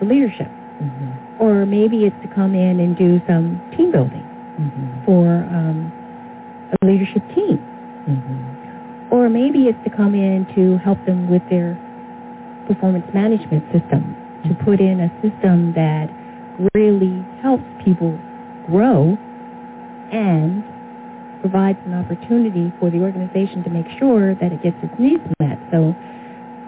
[0.00, 1.42] the leadership, mm-hmm.
[1.42, 4.25] or maybe it's to come in and do some team building
[4.58, 5.04] mm-hmm.
[5.04, 5.92] for um,
[6.80, 7.58] a leadership team.
[8.08, 9.12] Mm-hmm.
[9.12, 11.78] Or maybe it's to come in to help them with their
[12.66, 14.16] performance management system,
[14.48, 16.10] to put in a system that
[16.74, 18.18] really helps people
[18.66, 19.16] grow
[20.10, 20.64] and
[21.40, 25.58] provides an opportunity for the organization to make sure that it gets its needs met.
[25.70, 25.94] So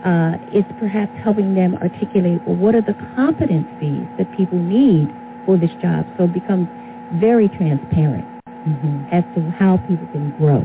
[0.06, 5.10] uh, it's perhaps helping them articulate, well, what are the competencies that people need
[5.44, 6.06] for this job?
[6.16, 6.68] So it becomes
[7.14, 9.04] very transparent mm-hmm.
[9.12, 10.64] as to how people can grow.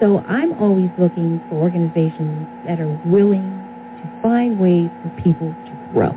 [0.00, 3.58] So I'm always looking for organizations that are willing
[4.02, 6.14] to find ways for people to grow.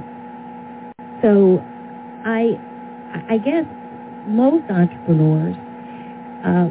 [1.21, 1.63] So
[2.25, 2.57] I,
[3.29, 3.65] I guess
[4.27, 5.55] most entrepreneurs,
[6.45, 6.69] uh,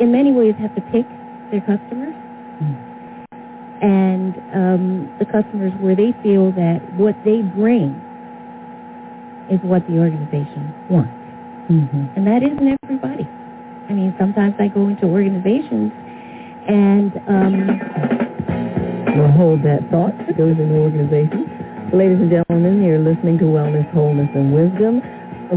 [0.00, 1.06] in many ways, have to pick
[1.50, 2.14] their customers.
[2.62, 2.90] Mm-hmm.
[3.82, 7.96] And um, the customers where they feel that what they bring
[9.50, 11.19] is what the organization wants.
[11.70, 12.18] Mm-hmm.
[12.18, 13.24] And that isn't everybody.
[13.88, 15.92] I mean, sometimes I go into organizations
[16.68, 17.14] and...
[17.30, 17.54] Um,
[19.16, 20.14] we'll hold that thought.
[20.36, 21.46] Goes into organizations.
[21.92, 25.02] Ladies and gentlemen, you're listening to Wellness, Wholeness, and Wisdom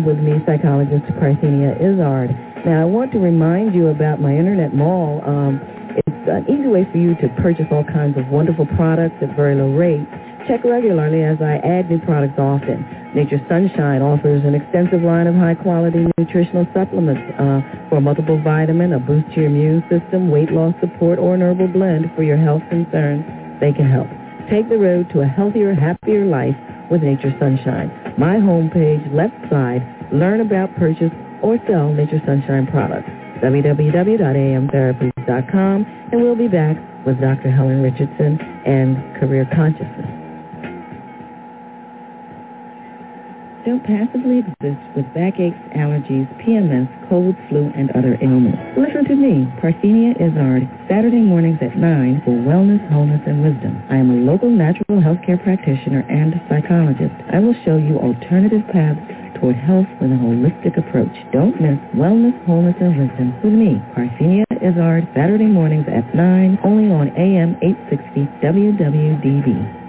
[0.06, 2.34] with me, psychologist Parthenia Izzard.
[2.66, 5.22] Now, I want to remind you about my internet mall.
[5.26, 5.62] Um,
[5.94, 9.54] it's an easy way for you to purchase all kinds of wonderful products at very
[9.54, 10.10] low rates.
[10.48, 13.03] Check regularly as I add new products often.
[13.14, 19.00] Nature's Sunshine offers an extensive line of high-quality nutritional supplements uh, for multiple vitamin, a
[19.00, 22.64] boost to your immune system, weight loss support, or an herbal blend for your health
[22.70, 23.24] concerns.
[23.62, 24.08] They can help.
[24.50, 26.56] Take the road to a healthier, happier life
[26.90, 27.92] with Nature Sunshine.
[28.18, 31.12] My homepage, left side, learn about, purchase,
[31.44, 33.12] or sell Nature Sunshine products.
[33.46, 37.52] www.amtherapies.com, and we'll be back with Dr.
[37.52, 40.23] Helen Richardson and Career Consciousness.
[43.64, 48.60] Still passively exist with backaches, allergies, PMS, cold, flu, and other ailments.
[48.76, 53.82] Listen to me, Parthenia Izzard, Saturday mornings at 9 for Wellness, Wholeness, and Wisdom.
[53.90, 57.16] I am a local natural healthcare practitioner and psychologist.
[57.32, 59.00] I will show you alternative paths
[59.40, 61.16] toward health with a holistic approach.
[61.32, 66.92] Don't miss Wellness, Wholeness, and Wisdom with me, Parthenia Izzard, Saturday mornings at 9, only
[66.92, 69.83] on AM 860 WWDB.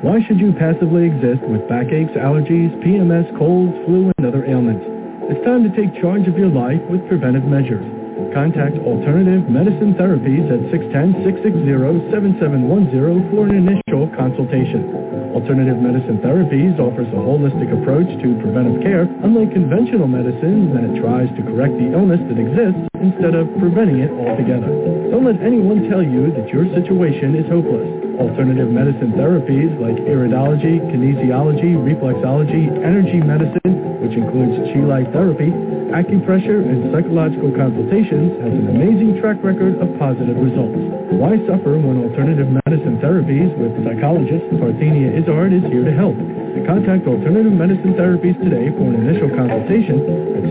[0.00, 4.80] Why should you passively exist with backaches, allergies, PMS, colds, flu, and other ailments?
[5.28, 7.84] It's time to take charge of your life with preventive measures.
[8.32, 14.88] Contact Alternative Medicine Therapies at 610-660-7710 for an initial consultation.
[15.36, 21.28] Alternative Medicine Therapies offers a holistic approach to preventive care, unlike conventional medicine that tries
[21.36, 24.72] to correct the illness that exists instead of preventing it altogether.
[25.12, 27.99] Don't let anyone tell you that your situation is hopeless.
[28.20, 35.48] Alternative medicine therapies like iridology, kinesiology, reflexology, energy medicine, which includes chi life therapy,
[35.88, 40.76] acupressure, and psychological consultations, has an amazing track record of positive results.
[41.16, 46.20] Why suffer when alternative medicine therapies with psychologist Parthenia Izzard is here to help?
[46.68, 49.96] Contact Alternative Medicine Therapies today for an initial consultation
[50.36, 50.44] at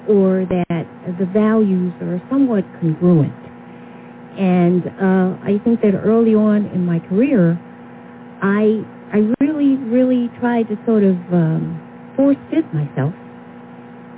[0.09, 3.39] or that the values are somewhat congruent.
[4.39, 7.61] And uh, I think that early on in my career,
[8.41, 11.83] I I really, really tried to sort of um,
[12.17, 13.15] force fit myself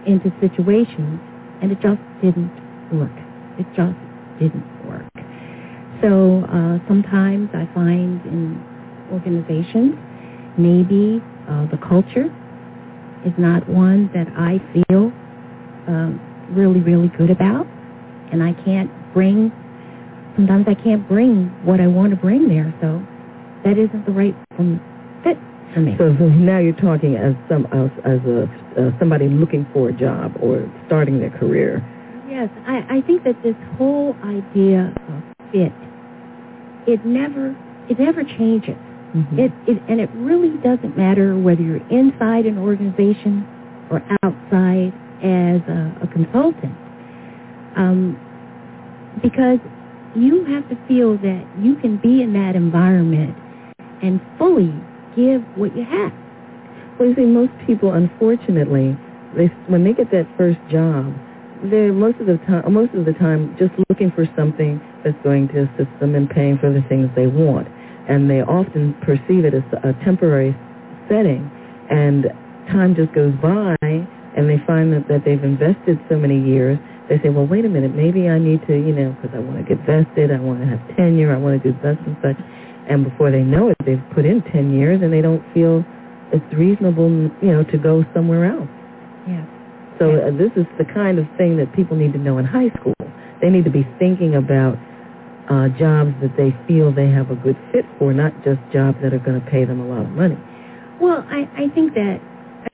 [0.06, 1.22] into situations,
[1.60, 2.54] and it just didn't
[2.90, 3.16] work.
[3.58, 3.96] It just
[4.40, 5.06] didn't work.
[6.02, 8.58] So uh, sometimes I find in
[9.12, 9.94] organizations,
[10.58, 12.26] maybe uh, the culture
[13.24, 15.12] is not one that I feel
[15.86, 16.18] um,
[16.50, 17.66] really, really good about.
[18.32, 19.52] And I can't bring,
[20.34, 22.74] sometimes I can't bring what I want to bring there.
[22.80, 23.00] So
[23.64, 24.34] that isn't the right
[25.22, 25.36] fit
[25.74, 25.94] for me.
[25.98, 29.92] So, so now you're talking as some as, as a uh, somebody looking for a
[29.92, 31.84] job or starting their career.
[32.32, 35.76] Yes, I, I think that this whole idea of fit,
[36.86, 37.56] it never
[37.88, 38.78] it never changes.
[39.14, 39.38] Mm-hmm.
[39.40, 43.48] It, it, and it really doesn't matter whether you're inside an organization
[43.90, 46.80] or outside as a, a consultant,
[47.76, 48.20] um,
[49.22, 49.60] because
[50.14, 53.38] you have to feel that you can be in that environment
[54.02, 56.12] and fully give what you have.
[56.98, 58.98] Well, you see, most people, unfortunately,
[59.32, 61.16] they, when they get that first job,
[61.70, 65.48] they're most of the time, most of the time, just looking for something that's going
[65.48, 67.68] to assist them in paying for the things they want
[68.08, 70.56] and they often perceive it as a temporary
[71.08, 71.50] setting,
[71.90, 72.26] and
[72.70, 77.18] time just goes by and they find that, that they've invested so many years, they
[77.22, 79.66] say, well, wait a minute, maybe I need to, you know, because I want to
[79.68, 82.40] get vested, I want to have tenure, I want to do this and such.
[82.88, 85.84] And before they know it, they've put in 10 years and they don't feel
[86.32, 87.10] it's reasonable,
[87.44, 88.70] you know, to go somewhere else.
[89.28, 89.44] Yeah.
[90.02, 92.70] So uh, this is the kind of thing that people need to know in high
[92.80, 92.94] school.
[93.40, 94.74] They need to be thinking about
[95.46, 99.14] uh, jobs that they feel they have a good fit for, not just jobs that
[99.14, 100.36] are going to pay them a lot of money.
[101.00, 102.18] Well, I, I think that,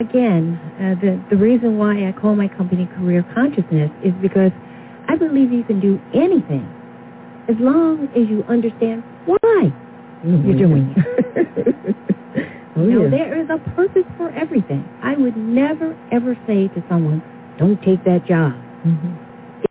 [0.01, 4.53] again, uh, the, the reason why I call my company Career Consciousness is because
[5.07, 6.65] I believe you can do anything
[7.47, 9.37] as long as you understand why
[10.25, 10.49] mm-hmm.
[10.49, 11.97] you're doing it.
[12.87, 13.09] yeah.
[13.09, 14.89] there is a purpose for everything.
[15.03, 17.23] I would never, ever say to someone,
[17.59, 18.53] don't take that job.
[18.87, 19.15] Mm-hmm.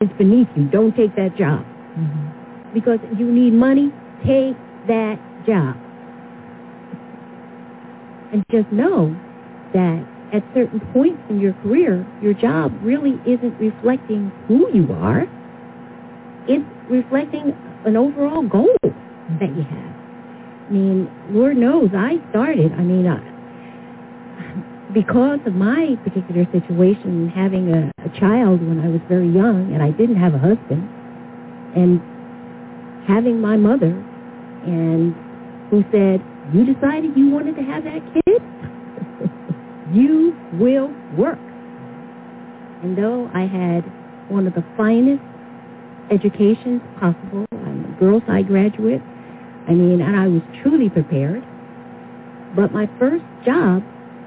[0.01, 0.69] It's beneath you.
[0.69, 1.65] Don't take that job.
[1.97, 2.73] Mm-hmm.
[2.73, 3.91] Because you need money,
[4.25, 4.55] take
[4.87, 5.77] that job.
[8.33, 9.15] And just know
[9.73, 15.25] that at certain points in your career, your job really isn't reflecting who you are.
[16.47, 17.55] It's reflecting
[17.85, 19.86] an overall goal that you have.
[20.67, 23.23] I mean, Lord knows I started, I mean, uh,
[24.93, 29.81] because of my particular situation, having a, a child when I was very young and
[29.81, 30.83] I didn't have a husband,
[31.75, 32.01] and
[33.07, 33.95] having my mother,
[34.65, 35.15] and
[35.69, 36.19] who said,
[36.53, 38.41] you decided you wanted to have that kid?
[39.95, 41.39] you will work.
[42.83, 43.81] And though I had
[44.29, 45.23] one of the finest
[46.11, 49.01] educations possible, I'm a Girls High graduate,
[49.67, 51.43] I mean, and I was truly prepared,
[52.55, 53.83] but my first job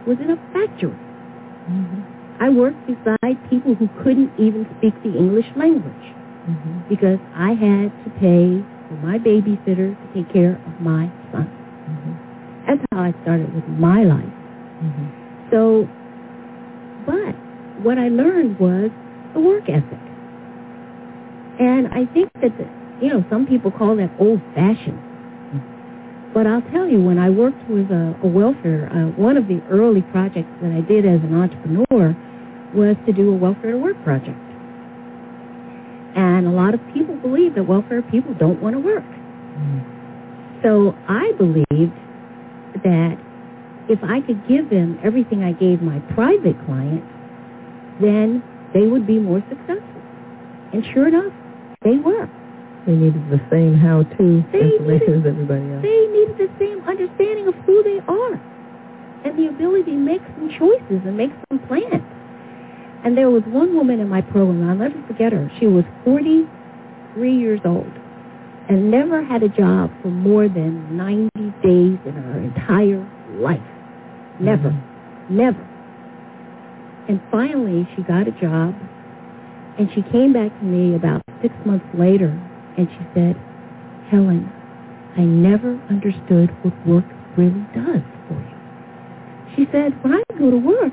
[0.06, 0.90] was in a factory.
[0.90, 2.42] Mm-hmm.
[2.42, 6.14] I worked beside people who couldn't even speak the English language
[6.48, 6.88] Mm-hmm.
[6.88, 11.44] because I had to pay for my babysitter to take care of my son.
[11.44, 12.66] Mm-hmm.
[12.66, 14.24] That's how I started with my life.
[14.82, 15.06] Mm-hmm.
[15.52, 15.86] So,
[17.04, 17.36] but
[17.84, 18.90] what I learned was
[19.34, 20.00] the work ethic.
[21.60, 22.66] And I think that, the,
[23.04, 24.98] you know, some people call that old-fashioned.
[26.32, 29.60] But I'll tell you, when I worked with a, a welfare, uh, one of the
[29.68, 32.14] early projects that I did as an entrepreneur
[32.74, 34.38] was to do a welfare to work project.
[36.14, 39.02] And a lot of people believe that welfare people don't want to work.
[39.02, 40.62] Mm-hmm.
[40.62, 41.98] So I believed
[42.84, 43.18] that
[43.88, 47.06] if I could give them everything I gave my private clients,
[48.00, 50.02] then they would be more successful.
[50.72, 51.32] And sure enough,
[51.82, 52.28] they were.
[52.86, 55.82] They needed the same how-to They information needed- as everybody else.
[55.82, 58.40] They needed the same understanding of who they are
[59.24, 62.02] and the ability to make some choices and make some plans.
[63.04, 65.50] And there was one woman in my program, I'll never forget her.
[65.58, 67.90] She was 43 years old
[68.68, 71.28] and never had a job for more than 90
[71.62, 73.06] days in her entire
[73.38, 73.60] life.
[74.38, 74.70] Never.
[74.70, 75.36] Mm-hmm.
[75.36, 75.66] Never.
[77.08, 78.74] And finally, she got a job,
[79.78, 82.30] and she came back to me about six months later,
[82.76, 83.36] and she said,
[84.10, 84.50] Helen,
[85.16, 87.04] I never understood what work
[87.36, 88.56] really does for you.
[89.56, 90.92] She said, when I go to work,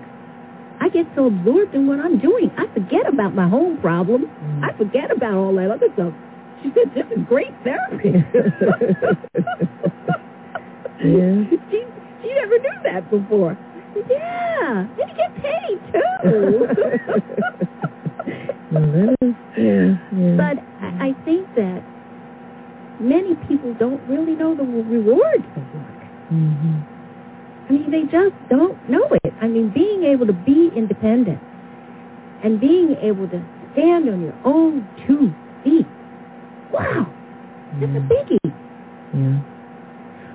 [0.79, 4.25] I get so absorbed in what I'm doing, I forget about my home problems.
[4.25, 4.63] Mm.
[4.63, 6.13] I forget about all that other stuff.
[6.61, 8.23] She said, this is great therapy.
[11.03, 11.43] Yeah.
[11.69, 11.83] She,
[12.21, 13.57] she never knew that before.
[14.09, 16.67] Yeah, and you get paid too.
[18.71, 20.35] well, that is, yeah, yeah.
[20.35, 21.83] but I, think that
[22.99, 26.01] many people don't really know the rewards of work.
[26.31, 26.79] mm-hmm.
[27.69, 29.33] I mean, they just don't know it.
[29.41, 31.39] I mean, being able to be independent
[32.43, 33.43] and being able to
[33.73, 35.85] stand on your own two feet.
[36.71, 37.07] Wow,
[37.79, 37.99] that's a Yeah.
[38.07, 38.53] biggie.
[39.13, 39.39] Yeah.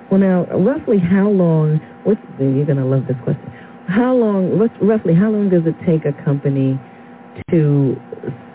[0.09, 3.51] Well, now, roughly how long, what's, you're going to love this question.
[3.87, 6.79] How long, what's, roughly how long does it take a company
[7.51, 7.95] to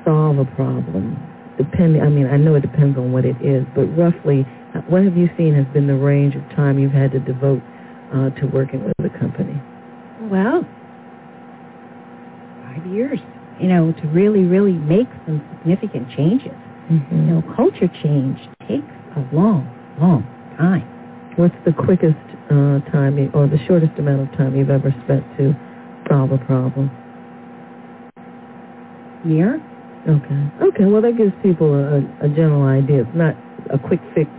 [0.04, 1.16] solve a problem?
[1.56, 4.46] Depending, I mean, I know it depends on what it is, but roughly,
[4.88, 7.62] what have you seen has been the range of time you've had to devote
[8.14, 9.60] uh, to working with a company?
[10.30, 10.66] Well,
[12.62, 13.18] five years,
[13.60, 16.54] you know, to really, really make some significant changes.
[16.90, 17.14] Mm-hmm.
[17.14, 19.66] You know, culture change takes a long,
[20.00, 20.22] long
[20.56, 20.86] time.
[21.36, 22.16] What's the quickest
[22.50, 25.54] uh, time or the shortest amount of time you've ever spent to
[26.08, 26.90] solve a problem?
[29.24, 29.60] Year?
[30.08, 30.42] Okay.
[30.62, 30.84] Okay.
[30.84, 33.02] Well, that gives people a, a general idea.
[33.02, 33.34] It's not
[33.70, 34.30] a quick fix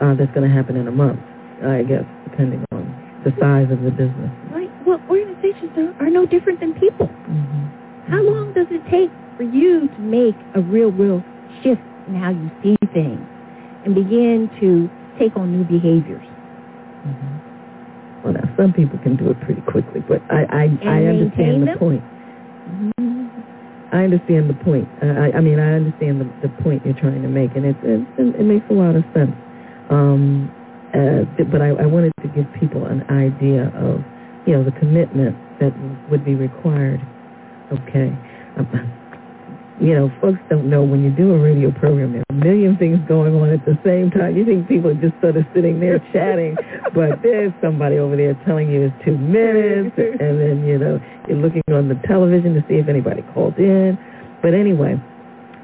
[0.00, 1.20] uh, that's going to happen in a month,
[1.64, 2.86] I guess, depending on
[3.24, 4.30] the size of the business.
[4.50, 4.70] Right.
[4.86, 7.06] Well, organizations are, are no different than people.
[7.06, 8.12] Mm-hmm.
[8.12, 11.22] How long does it take for you to make a real, real
[11.62, 13.20] shift in how you see things
[13.84, 16.24] and begin to take on new behaviors?
[17.04, 18.24] Mm-hmm.
[18.24, 21.66] Well, now some people can do it pretty quickly, but I I, I understand the
[21.66, 21.78] them?
[21.78, 22.04] point.
[23.92, 24.88] I understand the point.
[25.02, 28.06] I, I mean, I understand the, the point you're trying to make, and it, it,
[28.18, 29.34] it makes a lot of sense.
[29.90, 30.50] Um,
[30.94, 34.02] uh, but I, I wanted to give people an idea of,
[34.46, 35.72] you know, the commitment that
[36.10, 37.00] would be required.
[37.72, 38.12] Okay.
[38.58, 38.99] Um,
[39.80, 42.76] you know, folks don't know when you do a radio program, there are a million
[42.76, 44.36] things going on at the same time.
[44.36, 46.54] You think people are just sort of sitting there chatting,
[46.94, 51.38] but there's somebody over there telling you it's two minutes, and then, you know, you're
[51.38, 53.98] looking on the television to see if anybody called in.
[54.42, 55.00] But anyway,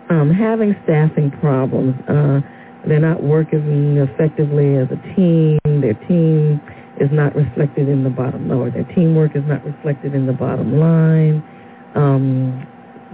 [0.09, 2.41] um, having staffing problems, uh,
[2.89, 5.59] they're not working effectively as a team.
[5.65, 6.61] Their team
[7.01, 10.79] is not reflected in the bottom, or their teamwork is not reflected in the bottom
[10.79, 11.45] line.
[11.95, 12.67] Um,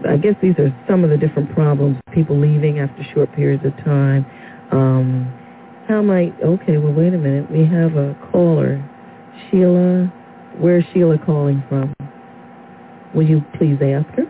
[0.09, 3.76] I guess these are some of the different problems, people leaving after short periods of
[3.84, 4.26] time.
[4.70, 5.32] Um,
[5.88, 7.50] how might, okay, well, wait a minute.
[7.50, 8.82] We have a caller.
[9.50, 10.07] Sheila,
[10.59, 11.94] where's Sheila calling from?
[13.14, 14.24] Will you please ask her?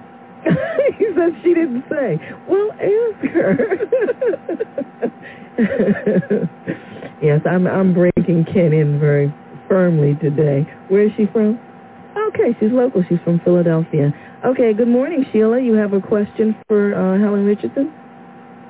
[0.98, 2.18] he said she didn't say.
[2.48, 3.78] Well, ask her.
[7.22, 9.32] yes, I'm I'm breaking Ken in very
[9.68, 10.66] firmly today.
[10.88, 11.60] Where is she from?
[12.34, 13.04] Okay, she's local.
[13.08, 14.12] She's from Philadelphia.
[14.44, 15.60] Okay, good morning, Sheila.
[15.60, 17.92] You have a question for uh, Helen Richardson?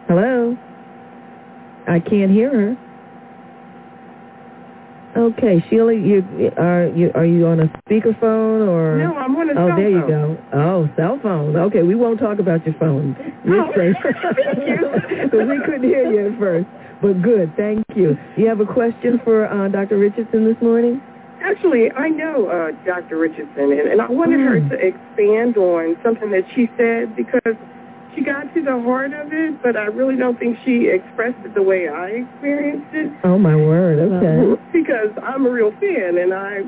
[0.08, 0.56] Hello?
[1.86, 2.76] I can't hear her.
[5.16, 8.96] Okay, Sheila, you are you are you on a speakerphone or?
[8.96, 9.72] No, I'm on a oh, cell phone.
[9.72, 10.38] Oh, there you go.
[10.54, 11.56] Oh, cell phone.
[11.56, 13.14] Okay, we won't talk about your phone.
[13.44, 13.94] You're Oh, safe.
[14.02, 14.78] thank you.
[15.24, 16.66] Because we couldn't hear you at first.
[17.02, 18.16] But good, thank you.
[18.36, 19.98] You have a question for uh, Dr.
[19.98, 21.02] Richardson this morning?
[21.43, 23.18] Actually, I know uh, Dr.
[23.18, 24.68] Richardson, and, and I wanted her Mm.
[24.70, 27.57] to expand on something that she said because
[28.14, 31.55] she got to the heart of it, but I really don't think she expressed it
[31.55, 33.12] the way I experienced it.
[33.24, 33.99] Oh my word.
[33.99, 34.62] Okay.
[34.72, 36.62] Because I'm a real fan, and I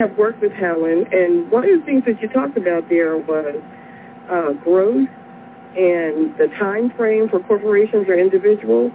[0.00, 3.54] have worked with Helen, and one of the things that you talked about there was
[4.30, 5.08] uh, growth
[5.76, 8.90] and the time frame for corporations or individuals.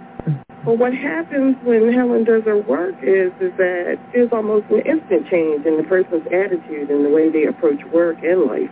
[0.64, 5.26] But what happens when Helen does her work is is that there's almost an instant
[5.28, 8.70] change in the person's attitude and the way they approach work and life.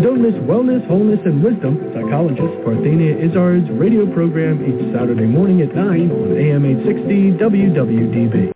[0.03, 5.75] Don't miss Wellness, Wholeness, and Wisdom, psychologist Parthenia Izzard's radio program each Saturday morning at
[5.75, 8.53] 9 on AM 860 WWDB.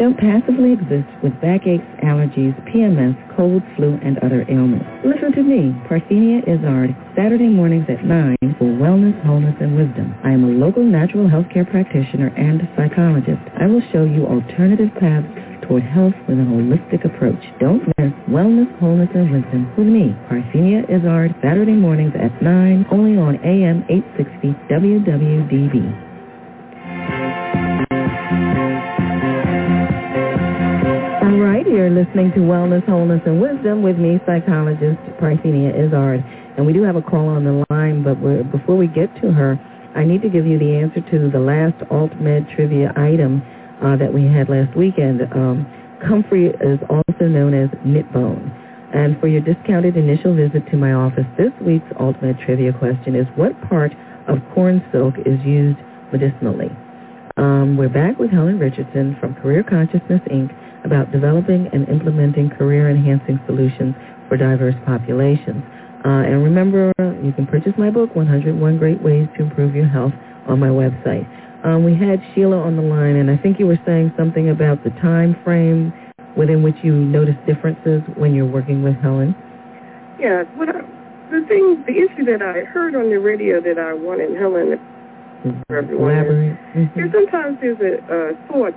[0.00, 4.84] Don't passively exist with backaches, allergies, PMS, cold, flu, and other ailments.
[5.06, 10.12] Listen to me, Parthenia Izzard, Saturday mornings at 9 for Wellness, Wholeness, and Wisdom.
[10.24, 13.40] I am a local natural healthcare practitioner and psychologist.
[13.54, 15.30] I will show you alternative paths
[15.68, 17.42] toward health with a holistic approach.
[17.60, 23.18] Don't miss Wellness, Wholeness, and Wisdom with me, Parthenia Izzard, Saturday mornings at 9, only
[23.18, 25.82] on AM 860 WWDB.
[31.22, 36.24] All right, you're listening to Wellness, Wholeness, and Wisdom with me, psychologist Parthenia Izzard.
[36.56, 38.14] And we do have a call on the line, but
[38.50, 39.58] before we get to her,
[39.94, 43.42] I need to give you the answer to the last AltMed trivia item
[43.82, 45.22] uh, that we had last weekend.
[45.32, 45.66] Um,
[46.06, 48.52] comfrey is also known as knit bone.
[48.94, 53.26] And for your discounted initial visit to my office, this week's AltMed trivia question is
[53.36, 53.92] what part
[54.28, 55.78] of corn silk is used
[56.12, 56.70] medicinally?
[57.36, 60.54] Um, we're back with Helen Richardson from Career Consciousness, Inc.
[60.84, 63.94] about developing and implementing career-enhancing solutions
[64.28, 65.62] for diverse populations.
[66.04, 70.12] Uh, and remember, you can purchase my book, 101 Great Ways to Improve Your Health,
[70.46, 71.26] on my website.
[71.66, 74.84] Um, we had Sheila on the line, and I think you were saying something about
[74.84, 75.92] the time frame
[76.36, 79.34] within which you notice differences when you're working with Helen.
[80.20, 80.80] Yeah, what I,
[81.30, 84.78] the thing, the issue that I heard on the radio that I wanted Helen
[85.66, 86.12] for everyone.
[86.12, 86.58] Elaborate.
[86.76, 86.94] Mm-hmm.
[86.94, 88.74] There's sometimes there's a uh, thought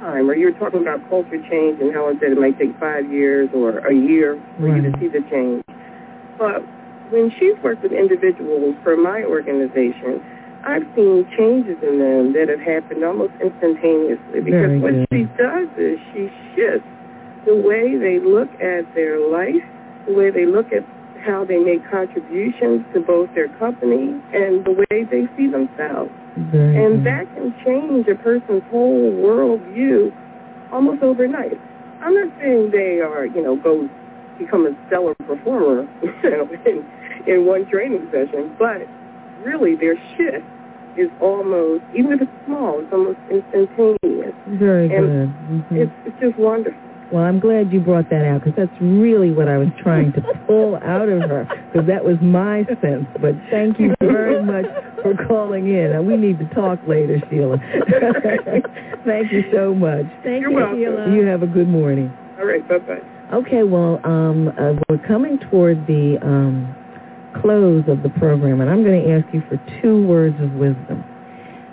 [0.00, 3.48] time, or you're talking about culture change and Helen said it might take five years
[3.54, 4.82] or a year for right.
[4.82, 5.62] you to see the change.
[6.36, 6.66] But
[7.10, 10.18] when she's worked with individuals for my organization,
[10.66, 16.00] I've seen changes in them that have happened almost instantaneously because what she does is
[16.12, 16.88] she shifts
[17.44, 19.60] the way they look at their life,
[20.08, 20.80] the way they look at
[21.20, 26.10] how they make contributions to both their company and the way they see themselves.
[26.48, 27.12] Very and good.
[27.12, 30.12] that can change a person's whole world view
[30.72, 31.60] almost overnight.
[32.00, 33.88] I'm not saying they are, you know, go
[34.38, 36.84] become a stellar performer you know, in,
[37.26, 38.88] in one training session, but
[39.44, 40.44] really their shift
[40.96, 44.34] is almost, even if it's small, it's almost instantaneous.
[44.46, 45.28] Very and good.
[45.28, 45.76] Mm-hmm.
[45.76, 46.78] It's, it's just wonderful.
[47.12, 50.22] Well, I'm glad you brought that out because that's really what I was trying to
[50.46, 53.06] pull out of her because that was my sense.
[53.20, 54.64] But thank you very much
[55.02, 55.92] for calling in.
[55.92, 57.58] And we need to talk later, Sheila.
[59.04, 60.06] thank you so much.
[60.24, 60.78] Thank You're you, welcome.
[60.78, 61.14] Sheila.
[61.14, 62.12] You have a good morning.
[62.38, 63.36] All right, bye-bye.
[63.36, 66.74] Okay, well, um, uh, we're coming toward the um,
[67.40, 71.04] close of the program, and I'm going to ask you for two words of wisdom.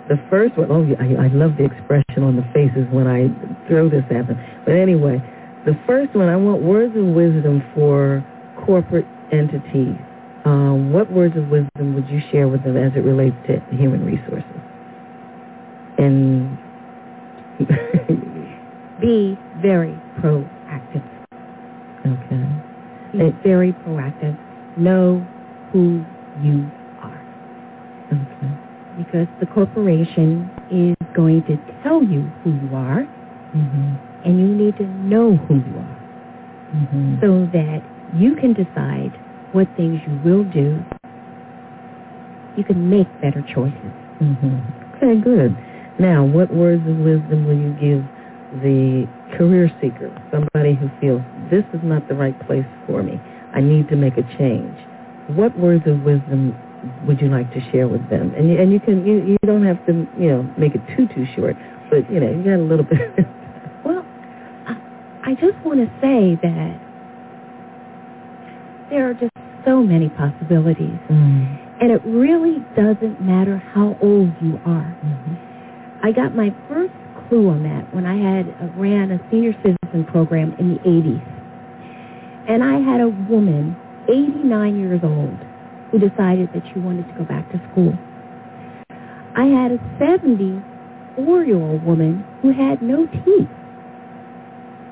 [0.08, 3.28] The first one, oh, I, I love the expression on the faces when I
[3.68, 4.38] throw this at them.
[4.64, 5.22] But anyway,
[5.64, 8.24] the first one, I want words of wisdom for
[8.66, 9.96] corporate entities.
[10.44, 14.04] Um, what words of wisdom would you share with them as it relates to human
[14.04, 14.44] resources?
[15.98, 16.58] And
[19.00, 21.02] Be very proactive.
[22.06, 22.46] okay,
[23.12, 24.38] Be very proactive.
[24.76, 25.26] Know
[25.72, 26.04] who
[26.42, 26.70] you
[27.00, 27.24] are.
[28.12, 28.52] okay,
[28.98, 33.02] Because the corporation is going to tell you who you are,
[33.54, 33.94] mm-hmm.
[34.24, 35.98] and you need to know who you are
[36.72, 37.20] Mm-hmm.
[37.20, 37.82] so that
[38.16, 39.12] you can decide
[39.52, 40.80] what things you will do.
[42.56, 43.92] You can make better choices.
[44.22, 44.96] Mm-hmm.
[44.96, 45.54] Okay, good.
[45.98, 48.02] Now, what words of wisdom will you give
[48.62, 49.06] the
[49.36, 51.20] career seeker, somebody who feels
[51.50, 53.20] this is not the right place for me,
[53.54, 54.72] I need to make a change?
[55.28, 56.54] What words of wisdom
[57.06, 58.34] would you like to share with them?
[58.36, 61.06] And you, and you can you, you don't have to you know make it too
[61.14, 61.56] too short,
[61.90, 62.98] but you know you got a little bit.
[63.84, 64.04] Well,
[64.66, 66.80] I, I just want to say that
[68.90, 69.32] there are just
[69.64, 70.98] so many possibilities.
[71.10, 74.96] mm And it really doesn't matter how old you are.
[75.04, 75.38] Mhm.
[76.04, 76.92] I got my first
[77.28, 81.22] clue on that when I had uh, ran a senior citizen program in the 80s.
[82.48, 83.76] And I had a woman,
[84.08, 85.38] 89 years old,
[85.90, 87.92] who decided that she wanted to go back to school.
[89.34, 93.48] I had a 74-year-old woman who had no teeth,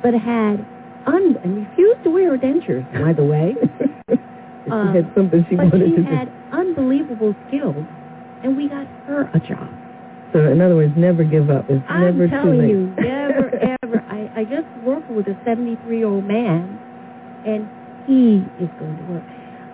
[0.03, 0.65] but had
[1.07, 3.55] un- and refused to wear her dentures, by the way.
[4.11, 6.03] she Um, had something she wanted she to do.
[6.03, 7.85] But she had unbelievable skills,
[8.45, 9.69] and we got her a job.
[10.33, 11.69] So in other words, never give up.
[11.69, 12.71] It's I'm never too telling late.
[12.71, 13.51] you, never
[13.83, 14.05] ever.
[14.09, 16.79] I, I just worked with a 73-year-old man,
[17.45, 17.69] and
[18.11, 19.23] he is going to work.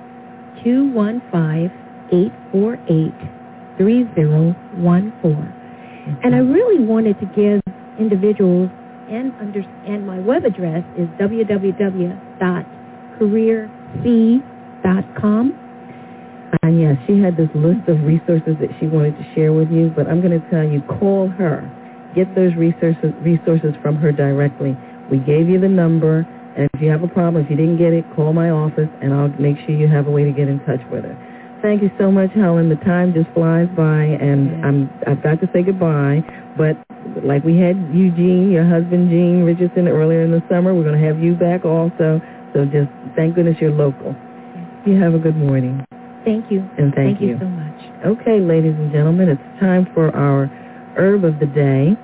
[3.78, 5.52] 215-848-3014.
[6.22, 7.60] And I really wanted to give
[7.98, 8.70] individuals
[9.10, 11.08] and under and my web address is
[13.20, 15.60] www.careerc.com.
[16.62, 19.92] And yeah, she had this list of resources that she wanted to share with you,
[19.94, 21.70] but I'm going to tell you, call her.
[22.14, 24.76] Get those resources resources from her directly.
[25.10, 27.92] We gave you the number, and if you have a problem, if you didn't get
[27.92, 30.58] it, call my office, and I'll make sure you have a way to get in
[30.64, 31.16] touch with her.
[31.62, 32.68] Thank you so much, Helen.
[32.68, 34.66] The time just flies by, and Yeah.
[34.66, 36.22] I'm I've got to say goodbye.
[36.56, 36.76] But
[37.22, 41.06] like we had Eugene, your husband Gene Richardson, earlier in the summer, we're going to
[41.06, 42.20] have you back also.
[42.54, 44.14] So just thank goodness you're local.
[44.86, 45.84] you have a good morning.
[46.24, 46.60] Thank you.
[46.78, 47.28] And thank, thank you.
[47.28, 47.66] you so much.
[48.04, 50.46] Okay, ladies and gentlemen, it's time for our
[50.96, 51.96] herb of the day.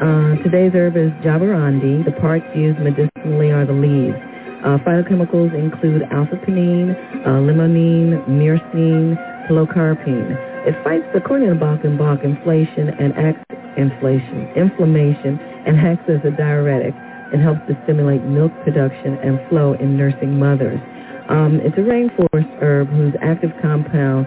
[0.00, 2.04] Uh, today's herb is jaborandi.
[2.04, 4.16] The parts used medicinally are the leaves.
[4.64, 9.16] Uh, phytochemicals include alpha-pinene, uh, limonene, myrcene,
[9.48, 10.34] pilocarpine.
[10.66, 11.54] It fights the Cornelia
[11.84, 13.44] and Bach inflation and acts
[13.76, 16.94] inflation, inflammation, and acts as a diuretic.
[17.32, 20.80] It helps to stimulate milk production and flow in nursing mothers.
[21.28, 24.26] Um, it's a rainforest herb whose active compound,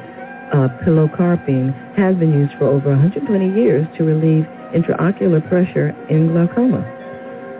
[0.51, 4.45] uh, pilocarpine, has been used for over 120 years to relieve
[4.75, 6.83] intraocular pressure in glaucoma.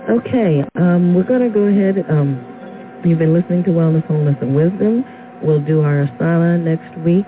[0.10, 2.04] Okay, um, we're going to go ahead.
[2.10, 2.44] Um,
[3.06, 5.06] you've been listening to Wellness, Wholeness, and Wisdom.
[5.42, 7.28] We'll do our asana next week.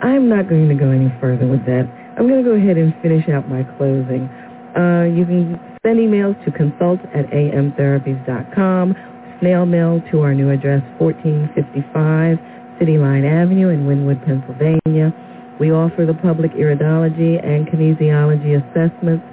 [0.00, 1.90] I'm not going to go any further with that.
[2.16, 4.30] I'm going to go ahead and finish out my closing.
[4.76, 8.94] Uh, you can send emails to consult at amtherapies.com,
[9.40, 12.38] snail mail to our new address, 1455
[12.78, 15.12] City Line Avenue in Wynnewood, Pennsylvania.
[15.58, 19.24] We offer the public iridology and kinesiology assessments,